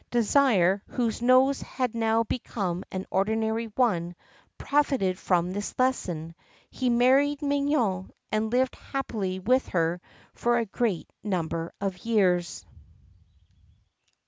Désir, 0.11 0.81
whose 0.87 1.21
nose 1.21 1.61
had 1.61 1.93
now 1.93 2.23
become 2.23 2.83
an 2.91 3.05
ordinary 3.11 3.67
one, 3.67 4.15
profited 4.57 5.15
by 5.29 5.41
this 5.43 5.75
lesson; 5.77 6.33
he 6.71 6.89
married 6.89 7.41
Mignone, 7.43 8.09
and 8.31 8.51
lived 8.51 8.73
happily 8.77 9.37
with 9.37 9.67
her 9.67 10.01
for 10.33 10.57
a 10.57 10.65
great 10.65 11.07
number 11.23 11.71
of 11.79 11.99
years. 12.03 12.65